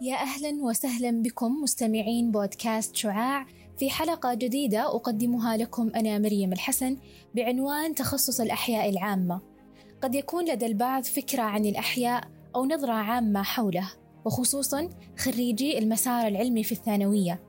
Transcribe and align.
يا 0.00 0.14
أهلا 0.14 0.64
وسهلا 0.64 1.22
بكم 1.22 1.62
مستمعين 1.62 2.30
بودكاست 2.30 2.96
شعاع 2.96 3.46
في 3.78 3.90
حلقة 3.90 4.34
جديدة 4.34 4.86
أقدمها 4.86 5.56
لكم 5.56 5.90
أنا 5.96 6.18
مريم 6.18 6.52
الحسن 6.52 6.96
بعنوان 7.34 7.94
تخصص 7.94 8.40
الأحياء 8.40 8.90
العامة. 8.90 9.40
قد 10.02 10.14
يكون 10.14 10.50
لدى 10.50 10.66
البعض 10.66 11.04
فكرة 11.04 11.42
عن 11.42 11.66
الأحياء 11.66 12.24
أو 12.56 12.64
نظرة 12.64 12.92
عامة 12.92 13.42
حوله، 13.42 13.90
وخصوصا 14.24 14.88
خريجي 15.18 15.78
المسار 15.78 16.26
العلمي 16.26 16.64
في 16.64 16.72
الثانوية. 16.72 17.40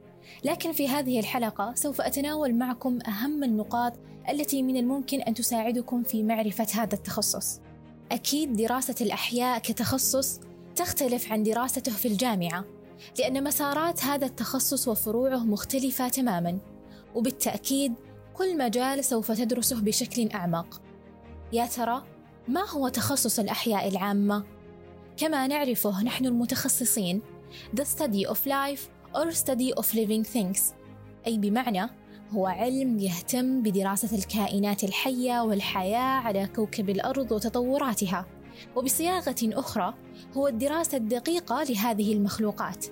لكن 0.44 0.72
في 0.72 0.88
هذه 0.88 1.20
الحلقة 1.20 1.74
سوف 1.76 2.02
أتناول 2.02 2.56
معكم 2.56 3.00
أهم 3.08 3.44
النقاط 3.44 3.94
التي 4.30 4.64
من 4.64 4.78
الممكن 4.78 5.22
أن 5.22 5.34
تساعدكم 5.34 6.04
في 6.04 6.24
معرفة 6.24 6.68
هذا 6.74 6.94
التخصص. 6.94 7.60
أكيد 8.12 8.54
دراسة 8.54 8.96
الأحياء 9.02 9.60
كتخصص 9.60 10.40
تختلف 10.76 11.32
عن 11.32 11.44
دراسته 11.44 11.92
في 11.92 12.08
الجامعة 12.08 12.66
لأن 13.20 13.44
مسارات 13.44 14.04
هذا 14.04 14.26
التخصص 14.26 14.88
وفروعه 14.88 15.44
مختلفة 15.44 16.08
تماما 16.08 16.58
وبالتأكيد 17.16 17.94
كل 18.34 18.58
مجال 18.58 19.06
سوف 19.06 19.32
تدرسه 19.32 19.82
بشكل 19.82 20.30
أعمق 20.30 20.82
يا 21.54 21.66
ترى 21.66 22.04
ما 22.48 22.70
هو 22.70 22.88
تخصص 22.88 23.40
الأحياء 23.40 23.88
العامة؟ 23.88 24.44
كما 25.18 25.48
نعرفه 25.48 26.04
نحن 26.04 26.26
المتخصصين 26.26 27.22
The 27.76 27.84
study 27.84 28.26
of 28.28 28.38
life 28.46 28.90
or 29.16 29.32
study 29.32 29.74
of 29.80 29.86
living 29.94 30.24
things 30.34 30.60
أي 31.28 31.38
بمعنى 31.38 31.90
هو 32.32 32.48
علم 32.48 33.00
يهتم 33.00 33.62
بدراسة 33.62 34.18
الكائنات 34.18 34.84
الحية 34.84 35.42
والحياة 35.44 36.20
على 36.20 36.48
كوكب 36.56 36.90
الأرض 36.90 37.32
وتطوراتها 37.32 38.26
وبصياغة 38.76 39.36
أخرى 39.44 39.94
هو 40.38 40.48
الدراسة 40.48 40.98
الدقيقة 40.98 41.64
لهذه 41.64 42.14
المخلوقات. 42.14 42.86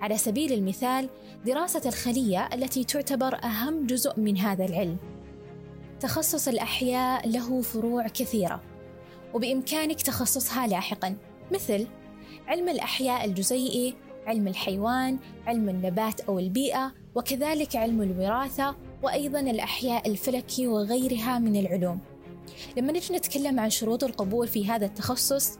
على 0.00 0.16
سبيل 0.16 0.52
المثال 0.52 1.08
دراسة 1.46 1.82
الخلية 1.86 2.48
التي 2.52 2.84
تعتبر 2.84 3.44
أهم 3.44 3.86
جزء 3.86 4.20
من 4.20 4.38
هذا 4.38 4.64
العلم. 4.64 4.96
تخصص 6.00 6.48
الأحياء 6.48 7.28
له 7.28 7.62
فروع 7.62 8.08
كثيرة 8.08 8.62
وبإمكانك 9.34 10.02
تخصصها 10.02 10.66
لاحقا. 10.66 11.16
مثل 11.52 11.86
علم 12.46 12.68
الأحياء 12.68 13.24
الجزيئي 13.24 13.94
علم 14.26 14.48
الحيوان 14.48 15.18
علم 15.46 15.68
النبات 15.68 16.20
أو 16.20 16.38
البيئة 16.38 16.92
وكذلك 17.14 17.76
علم 17.76 18.02
الوراثة 18.02 18.76
وأيضا 19.02 19.40
الأحياء 19.40 20.10
الفلكي 20.10 20.66
وغيرها 20.66 21.38
من 21.38 21.56
العلوم. 21.56 22.13
لما 22.76 22.92
نجي 22.92 23.14
نتكلم 23.14 23.60
عن 23.60 23.70
شروط 23.70 24.04
القبول 24.04 24.48
في 24.48 24.66
هذا 24.66 24.86
التخصص 24.86 25.58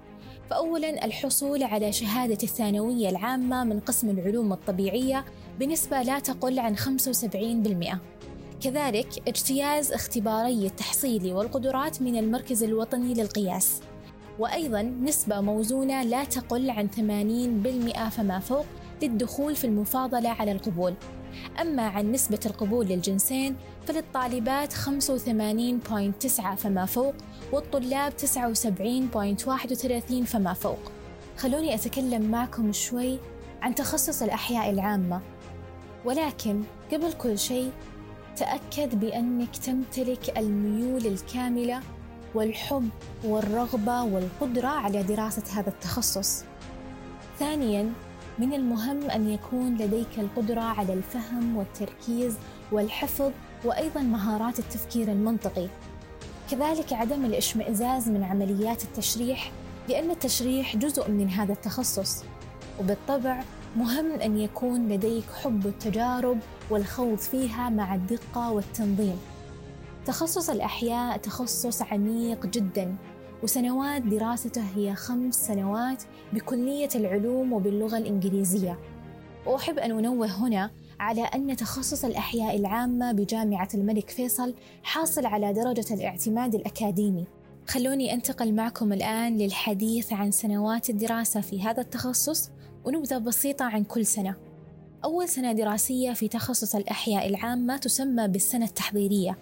فأولا 0.50 1.05
الحصول 1.05 1.62
على 1.62 1.92
شهادة 1.92 2.38
الثانوية 2.42 3.08
العامة 3.08 3.64
من 3.64 3.80
قسم 3.80 4.11
العلوم 4.11 4.52
الطبيعية 4.52 5.24
بنسبة 5.61 6.02
لا 6.02 6.19
تقل 6.19 6.58
عن 6.58 6.77
75% 6.77 8.14
كذلك 8.64 9.28
اجتياز 9.28 9.92
اختباري 9.92 10.66
التحصيل 10.66 11.33
والقدرات 11.33 12.02
من 12.02 12.16
المركز 12.16 12.62
الوطني 12.62 13.14
للقياس. 13.14 13.80
وأيضا 14.39 14.83
نسبة 14.83 15.41
موزونة 15.41 16.02
لا 16.02 16.24
تقل 16.24 16.70
عن 16.70 16.89
80% 16.89 18.08
فما 18.08 18.39
فوق 18.39 18.66
للدخول 19.02 19.56
في 19.56 19.66
المفاضلة 19.66 20.28
على 20.28 20.52
القبول. 20.52 20.94
أما 21.60 21.82
عن 21.82 22.12
نسبة 22.12 22.40
القبول 22.46 22.86
للجنسين 22.86 23.56
فللطالبات 23.86 24.72
85.9 24.72 26.54
فما 26.54 26.86
فوق 26.86 27.14
والطلاب 27.52 28.12
79.31 28.12 30.24
فما 30.24 30.52
فوق 30.52 30.92
خلوني 31.36 31.74
أتكلم 31.74 32.30
معكم 32.30 32.72
شوي 32.72 33.18
عن 33.62 33.74
تخصص 33.74 34.22
الأحياء 34.22 34.70
العامة 34.70 35.20
ولكن 36.05 36.62
قبل 36.92 37.12
كل 37.12 37.38
شيء 37.38 37.70
تأكد 38.36 39.00
بأنك 39.00 39.56
تمتلك 39.56 40.39
الميول 40.39 41.06
الكاملة 41.06 41.80
والحب 42.34 42.89
والرغبة 43.24 44.02
والقدرة 44.02 44.68
على 44.68 45.02
دراسة 45.02 45.61
هذا 45.61 45.68
التخصص. 45.68 46.44
ثانياً 47.39 47.92
من 48.39 48.52
المهم 48.52 49.11
أن 49.11 49.28
يكون 49.28 49.74
لديك 49.74 50.18
القدرة 50.18 50.61
على 50.61 50.92
الفهم 50.92 51.56
والتركيز 51.56 52.34
والحفظ 52.72 53.30
وأيضا 53.64 54.00
مهارات 54.00 54.58
التفكير 54.58 55.08
المنطقي. 55.08 55.68
كذلك 56.50 56.92
عدم 56.92 57.24
الاشمئزاز 57.24 58.08
من 58.08 58.24
عمليات 58.24 58.84
التشريح 58.84 59.52
لأن 59.89 60.11
التشريح 60.11 60.77
جزء 60.77 61.11
من 61.11 61.28
هذا 61.28 61.52
التخصص. 61.52 62.24
وبالطبع 62.80 63.42
مهم 63.77 64.12
أن 64.12 64.39
يكون 64.39 64.89
لديك 64.89 65.24
حب 65.42 65.67
التجارب 65.67 66.39
والخوض 66.70 67.18
فيها 67.18 67.68
مع 67.68 67.94
الدقة 67.94 68.50
والتنظيم. 68.50 69.18
تخصص 70.06 70.50
الأحياء 70.50 71.17
تخصص 71.17 71.83
عميق 71.83 72.46
جدا. 72.46 72.96
وسنوات 73.44 74.02
دراسته 74.02 74.62
هي 74.77 74.94
خمس 74.94 75.46
سنوات 75.46 76.02
بكلية 76.32 76.88
العلوم 76.94 77.52
وباللغة 77.52 77.98
الإنجليزية. 77.98 78.78
وأحب 79.46 79.78
أن 79.78 79.90
أنوه 79.90 80.27
هنا 80.27 80.70
على 81.00 81.22
أن 81.22 81.56
تخصص 81.56 82.05
الأحياء 82.05 82.56
العامة 82.56 83.12
بجامعة 83.12 83.68
الملك 83.74 84.10
فيصل 84.10 84.55
حاصل 84.82 85.27
على 85.27 85.52
درجة 85.52 85.94
الاعتماد 85.94 86.55
الأكاديمي. 86.55 87.27
خلوني 87.68 88.14
أنتقل 88.14 88.55
معكم 88.55 88.92
الآن 88.92 89.38
للحديث 89.38 90.12
عن 90.12 90.30
سنوات 90.30 90.90
الدراسة 90.90 91.40
في 91.40 91.62
هذا 91.62 91.80
التخصص 91.80 92.50
ونبذة 92.84 93.18
بسيطة 93.18 93.64
عن 93.64 93.84
كل 93.84 94.06
سنة. 94.06 94.36
أول 95.05 95.28
سنة 95.28 95.52
دراسية 95.52 96.12
في 96.12 96.28
تخصص 96.28 96.74
الأحياء 96.74 97.28
العامة 97.28 97.76
تسمى 97.76 98.28
بالسنة 98.28 98.64
التحضيرية. 98.64 99.38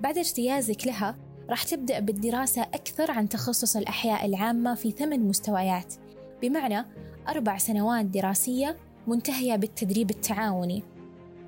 بعد 0.00 0.18
اجتيازك 0.18 0.86
لها 0.86 1.25
راح 1.50 1.62
تبدأ 1.62 2.00
بالدراسة 2.00 2.62
أكثر 2.62 3.10
عن 3.10 3.28
تخصص 3.28 3.76
الأحياء 3.76 4.26
العامة 4.26 4.74
في 4.74 4.90
ثمان 4.90 5.28
مستويات. 5.28 5.94
بمعنى 6.42 6.84
أربع 7.28 7.58
سنوات 7.58 8.04
دراسية 8.04 8.76
منتهية 9.06 9.56
بالتدريب 9.56 10.10
التعاوني. 10.10 10.82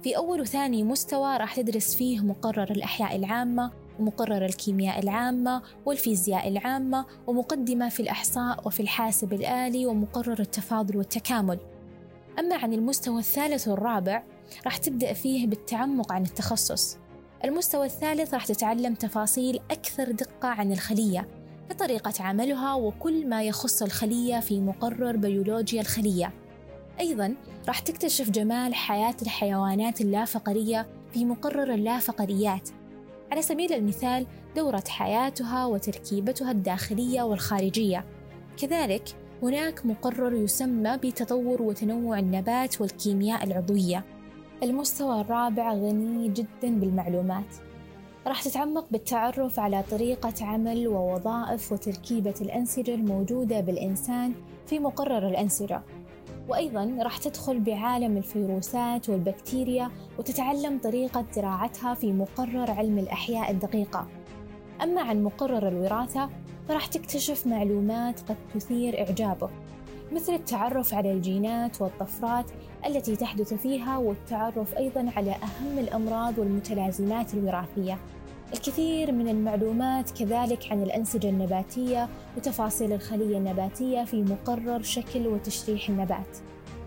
في 0.02 0.16
أول 0.16 0.40
وثاني 0.40 0.84
مستوى 0.84 1.36
راح 1.36 1.56
تدرس 1.56 1.94
فيه 1.94 2.20
مقرر 2.20 2.70
الأحياء 2.70 3.16
العامة 3.16 3.70
ومقرر 4.00 4.44
الكيمياء 4.44 4.98
العامة 4.98 5.62
والفيزياء 5.86 6.48
العامة 6.48 7.04
ومقدمة 7.26 7.88
في 7.88 8.00
الأحصاء 8.00 8.66
وفي 8.66 8.80
الحاسب 8.80 9.32
الآلي 9.32 9.86
ومقرر 9.86 10.40
التفاضل 10.40 10.96
والتكامل. 10.96 11.58
أما 12.38 12.56
عن 12.56 12.72
المستوى 12.72 13.18
الثالث 13.18 13.68
والرابع 13.68 14.22
راح 14.64 14.76
تبدأ 14.76 15.12
فيه 15.12 15.46
بالتعمق 15.46 16.12
عن 16.12 16.22
التخصص. 16.22 16.98
المستوى 17.44 17.86
الثالث 17.86 18.34
راح 18.34 18.46
تتعلم 18.46 18.94
تفاصيل 18.94 19.60
أكثر 19.70 20.10
دقة 20.10 20.48
عن 20.48 20.72
الخلية 20.72 21.28
كطريقة 21.70 22.12
عملها 22.20 22.74
وكل 22.74 23.28
ما 23.28 23.42
يخص 23.42 23.82
الخلية 23.82 24.40
في 24.40 24.60
مقرر 24.60 25.16
بيولوجيا 25.16 25.80
الخلية. 25.80 26.32
أيضا 27.00 27.34
راح 27.68 27.78
تكتشف 27.78 28.30
جمال 28.30 28.74
حياة 28.74 29.14
الحيوانات 29.22 30.00
اللافقرية 30.00 30.86
في 31.12 31.24
مقرر 31.24 31.74
اللافقريات. 31.74 32.68
على 33.32 33.42
سبيل 33.42 33.72
المثال 33.72 34.26
دورة 34.56 34.84
حياتها 34.88 35.66
وتركيبتها 35.66 36.50
الداخلية 36.50 37.22
والخارجية. 37.22 38.04
كذلك 38.56 39.16
هناك 39.42 39.86
مقرر 39.86 40.34
يسمى 40.34 40.96
بتطور 40.96 41.62
وتنوع 41.62 42.18
النبات 42.18 42.80
والكيمياء 42.80 43.44
العضوية. 43.44 44.04
المستوى 44.62 45.20
الرابع 45.20 45.72
غني 45.72 46.28
جدا 46.28 46.80
بالمعلومات. 46.80 47.54
راح 48.26 48.42
تتعمق 48.42 48.86
بالتعرف 48.90 49.60
على 49.60 49.84
طريقة 49.90 50.34
عمل 50.40 50.88
ووظائف 50.88 51.72
وتركيبة 51.72 52.34
الأنسجة 52.40 52.94
الموجودة 52.94 53.60
بالإنسان 53.60 54.32
في 54.66 54.78
مقرر 54.78 55.28
الأنسجة. 55.28 55.82
وأيضا 56.48 56.98
راح 57.00 57.18
تدخل 57.18 57.60
بعالم 57.60 58.16
الفيروسات 58.16 59.08
والبكتيريا 59.08 59.90
وتتعلم 60.18 60.78
طريقة 60.78 61.24
زراعتها 61.32 61.94
في 61.94 62.12
مقرر 62.12 62.70
علم 62.70 62.98
الأحياء 62.98 63.50
الدقيقة. 63.50 64.06
أما 64.82 65.00
عن 65.00 65.22
مقرر 65.22 65.68
الوراثة 65.68 66.30
فراح 66.68 66.86
تكتشف 66.86 67.46
معلومات 67.46 68.20
قد 68.20 68.36
تثير 68.54 69.00
إعجابك 69.00 69.50
مثل 70.12 70.34
التعرف 70.34 70.94
على 70.94 71.12
الجينات 71.12 71.80
والطفرات 71.80 72.44
التي 72.86 73.16
تحدث 73.16 73.54
فيها 73.54 73.98
والتعرف 73.98 74.76
أيضا 74.76 75.12
على 75.16 75.30
أهم 75.30 75.78
الأمراض 75.78 76.38
والمتلازمات 76.38 77.34
الوراثية. 77.34 77.98
الكثير 78.52 79.12
من 79.12 79.28
المعلومات 79.28 80.10
كذلك 80.10 80.72
عن 80.72 80.82
الأنسجة 80.82 81.28
النباتية 81.28 82.08
وتفاصيل 82.36 82.92
الخلية 82.92 83.38
النباتية 83.38 84.04
في 84.04 84.22
مقرر 84.22 84.82
شكل 84.82 85.26
وتشريح 85.26 85.88
النبات. 85.88 86.38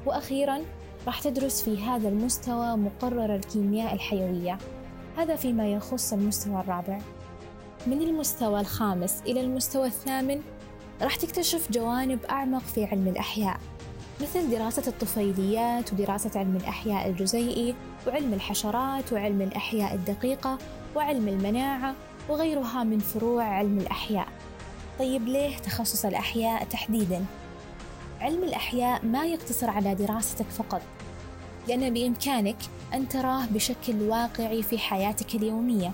وأخيرا 0.05 0.59
راح 1.05 1.21
تدرس 1.21 1.61
في 1.61 1.83
هذا 1.83 2.09
المستوى 2.09 2.75
مقرر 2.75 3.35
الكيمياء 3.35 3.93
الحيوية. 3.93 4.57
هذا 5.17 5.35
فيما 5.35 5.73
يخص 5.73 6.13
المستوى 6.13 6.59
الرابع. 6.59 6.99
من 7.87 8.01
المستوى 8.01 8.59
الخامس 8.59 9.21
إلى 9.21 9.41
المستوى 9.41 9.87
الثامن 9.87 10.41
راح 11.01 11.15
تكتشف 11.15 11.71
جوانب 11.71 12.19
أعمق 12.25 12.61
في 12.61 12.85
علم 12.85 13.07
الأحياء 13.07 13.59
مثل 14.21 14.49
دراسة 14.51 14.83
الطفيليات 14.87 15.93
ودراسة 15.93 16.39
علم 16.39 16.55
الأحياء 16.55 17.09
الجزيئي 17.09 17.75
وعلم 18.07 18.33
الحشرات 18.33 19.13
وعلم 19.13 19.41
الأحياء 19.41 19.95
الدقيقة 19.95 20.57
وعلم 20.95 21.27
المناعة 21.27 21.95
وغيرها 22.29 22.83
من 22.83 22.99
فروع 22.99 23.43
علم 23.43 23.77
الأحياء 23.77 24.27
طيب 24.99 25.27
ليه 25.27 25.57
تخصص 25.57 26.05
الأحياء 26.05 26.63
تحديداً؟ 26.63 27.25
علم 28.21 28.43
الأحياء 28.43 29.05
ما 29.05 29.25
يقتصر 29.25 29.69
على 29.69 29.95
دراستك 29.95 30.45
فقط 30.45 30.81
لأن 31.67 31.93
بإمكانك 31.93 32.57
أن 32.93 33.09
تراه 33.09 33.45
بشكل 33.45 34.01
واقعي 34.01 34.63
في 34.63 34.77
حياتك 34.77 35.35
اليومية 35.35 35.91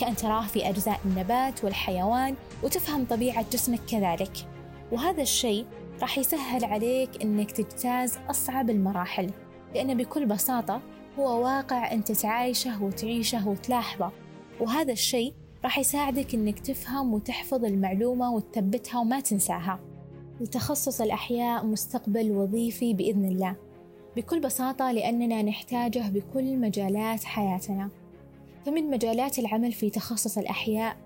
كأن 0.00 0.16
تراه 0.16 0.46
في 0.46 0.68
أجزاء 0.68 1.00
النبات 1.04 1.64
والحيوان 1.64 2.34
وتفهم 2.62 3.04
طبيعة 3.04 3.44
جسمك 3.52 3.80
كذلك. 3.90 4.32
وهذا 4.92 5.22
الشيء 5.22 5.66
راح 6.00 6.18
يسهل 6.18 6.64
عليك 6.64 7.22
أنك 7.22 7.50
تجتاز 7.50 8.18
أصعب 8.30 8.70
المراحل 8.70 9.30
لأن 9.74 9.96
بكل 9.96 10.26
بساطة 10.26 10.80
هو 11.18 11.44
واقع 11.44 11.92
أنت 11.92 12.12
تعايشه 12.12 12.82
وتعيشه 12.82 13.48
وتلاحظه. 13.48 14.10
وهذا 14.60 14.92
الشيء 14.92 15.34
راح 15.64 15.78
يساعدك 15.78 16.34
أنك 16.34 16.60
تفهم 16.60 17.14
وتحفظ 17.14 17.64
المعلومة 17.64 18.32
وتثبتها 18.32 19.00
وما 19.00 19.20
تنساها. 19.20 19.80
لتخصص 20.40 21.00
الأحياء 21.00 21.66
مستقبل 21.66 22.30
وظيفي 22.30 22.94
بإذن 22.94 23.24
الله. 23.24 23.56
بكل 24.16 24.40
بساطة 24.40 24.92
لأننا 24.92 25.42
نحتاجه 25.42 26.08
بكل 26.08 26.56
مجالات 26.56 27.24
حياتنا. 27.24 27.88
فمن 28.66 28.90
مجالات 28.90 29.38
العمل 29.38 29.72
في 29.72 29.90
تخصص 29.90 30.38
الأحياء 30.38 30.96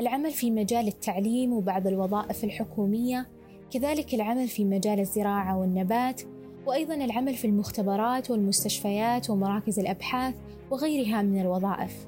العمل 0.00 0.30
في 0.30 0.50
مجال 0.50 0.88
التعليم 0.88 1.52
وبعض 1.52 1.86
الوظائف 1.86 2.44
الحكومية 2.44 3.28
كذلك 3.70 4.14
العمل 4.14 4.48
في 4.48 4.64
مجال 4.64 5.00
الزراعة 5.00 5.58
والنبات 5.58 6.22
وأيضا 6.66 6.94
العمل 6.94 7.34
في 7.34 7.46
المختبرات 7.46 8.30
والمستشفيات 8.30 9.30
ومراكز 9.30 9.78
الأبحاث 9.78 10.34
وغيرها 10.70 11.22
من 11.22 11.40
الوظائف. 11.40 12.06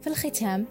في 0.00 0.06
الختام 0.06 0.66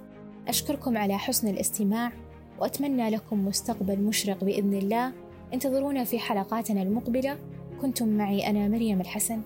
أشكركم 0.48 0.98
على 0.98 1.18
حسن 1.18 1.48
الاستماع 1.48 2.12
وأتمنى 2.60 3.10
لكم 3.10 3.46
مستقبل 3.46 4.00
مشرق 4.00 4.44
بإذن 4.44 4.74
الله. 4.74 5.14
انتظرونا 5.54 6.04
في 6.04 6.20
حلقاتنا 6.20 6.82
المقبلة. 6.82 7.38
كنتم 7.82 8.08
معي 8.08 8.48
أنا 8.48 8.68
مريم 8.68 9.02
الحسن. 9.02 9.42